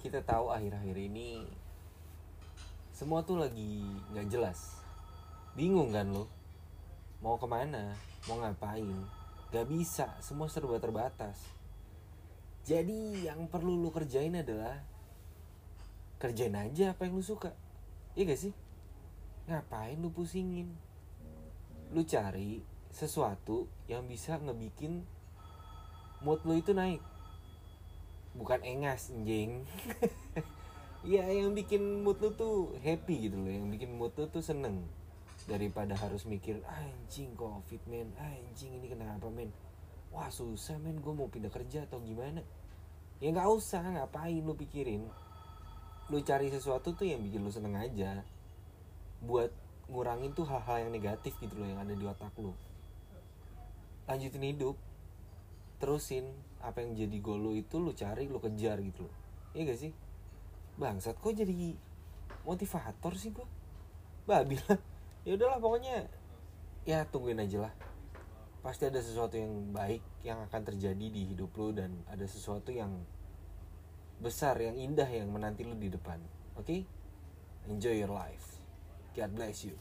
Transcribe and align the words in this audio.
kita 0.00 0.24
tahu 0.24 0.48
akhir-akhir 0.48 0.96
ini 0.96 1.44
semua 2.96 3.20
tuh 3.20 3.36
lagi 3.36 3.84
nggak 4.12 4.32
jelas. 4.32 4.80
Bingung 5.52 5.92
kan 5.92 6.08
lo? 6.08 6.24
Mau 7.20 7.36
ke 7.36 7.44
mana? 7.44 7.92
Mau 8.24 8.40
ngapain? 8.40 8.96
Gak 9.52 9.68
bisa 9.68 10.08
semua 10.24 10.48
serba 10.48 10.80
terbatas. 10.80 11.36
Jadi 12.64 13.28
yang 13.28 13.44
perlu 13.48 13.76
lo 13.76 13.92
kerjain 13.92 14.40
adalah 14.40 14.80
kerjain 16.16 16.56
aja 16.56 16.96
apa 16.96 17.04
yang 17.04 17.20
lo 17.20 17.24
suka. 17.24 17.52
Iya 18.16 18.32
gak 18.32 18.40
sih? 18.40 18.54
Ngapain 19.52 20.00
lu 20.00 20.08
pusingin? 20.12 20.72
Lu 21.92 22.04
cari 22.08 22.64
sesuatu 22.88 23.68
yang 23.84 24.08
bisa 24.08 24.40
ngebikin 24.40 25.04
mood 26.24 26.40
lu 26.44 26.56
itu 26.56 26.72
naik 26.72 27.00
bukan 28.34 28.60
engas 28.62 29.10
anjing. 29.10 29.62
Iya 31.00 31.24
yang 31.32 31.56
bikin 31.56 32.04
mood 32.04 32.20
lu 32.20 32.28
tuh 32.36 32.76
happy 32.84 33.24
gitu 33.24 33.40
loh 33.40 33.48
Yang 33.48 33.72
bikin 33.72 33.90
mood 33.96 34.12
lu 34.20 34.28
tuh 34.28 34.44
seneng. 34.44 34.84
Daripada 35.48 35.96
harus 35.96 36.28
mikir 36.28 36.60
Anjing 36.68 37.32
covid 37.40 37.80
men. 37.88 38.12
Anjing 38.20 38.76
ini 38.76 38.84
kenapa 38.84 39.32
men? 39.32 39.48
Wah 40.12 40.28
susah 40.28 40.76
men. 40.76 41.00
Gue 41.00 41.16
mau 41.16 41.32
pindah 41.32 41.48
kerja 41.48 41.88
atau 41.88 42.04
gimana? 42.04 42.44
Ya 43.16 43.32
nggak 43.32 43.48
usah. 43.48 43.80
Ngapain 43.80 44.44
lu 44.44 44.52
pikirin? 44.52 45.08
Lu 46.12 46.20
cari 46.20 46.52
sesuatu 46.52 46.92
tuh 46.92 47.08
yang 47.08 47.24
bikin 47.24 47.40
lu 47.40 47.48
seneng 47.48 47.80
aja. 47.80 48.20
Buat 49.24 49.56
ngurangin 49.88 50.36
tuh 50.36 50.44
hal-hal 50.44 50.86
yang 50.86 50.92
negatif 50.94 51.34
gitu 51.40 51.56
loh 51.58 51.66
Yang 51.66 51.80
ada 51.80 51.94
di 51.96 52.04
otak 52.04 52.34
lu. 52.36 52.52
Lanjutin 54.04 54.44
hidup 54.52 54.76
Terusin 55.80 56.28
Apa 56.60 56.84
yang 56.84 56.92
jadi 56.92 57.16
goal 57.24 57.40
lu 57.40 57.52
itu 57.56 57.80
lu 57.80 57.96
cari 57.96 58.28
lu 58.28 58.36
kejar 58.36 58.76
gitu 58.84 59.08
loh. 59.08 59.16
Iya 59.56 59.72
gak 59.72 59.80
sih? 59.80 59.92
Bangsat 60.76 61.16
kok 61.16 61.32
jadi 61.32 61.72
motivator 62.44 63.16
sih 63.16 63.32
gua? 63.32 63.48
Babi 64.28 64.60
lah. 64.68 64.78
Ya 65.20 65.36
udahlah 65.36 65.60
pokoknya 65.60 66.08
ya 66.88 67.04
tungguin 67.04 67.36
aja 67.44 67.68
lah. 67.68 67.72
Pasti 68.64 68.88
ada 68.88 69.04
sesuatu 69.04 69.36
yang 69.36 69.68
baik 69.68 70.00
yang 70.24 70.40
akan 70.48 70.64
terjadi 70.64 71.06
di 71.12 71.28
hidup 71.28 71.52
lu 71.60 71.76
dan 71.76 71.92
ada 72.08 72.24
sesuatu 72.24 72.72
yang 72.72 73.04
besar 74.16 74.56
yang 74.56 74.80
indah 74.80 75.04
yang 75.08 75.28
menanti 75.28 75.60
lu 75.68 75.76
di 75.76 75.92
depan. 75.92 76.24
Oke? 76.56 76.64
Okay? 76.64 76.80
enjoy 77.68 78.00
your 78.00 78.08
life. 78.08 78.56
God 79.12 79.36
bless 79.36 79.64
you 79.68 79.76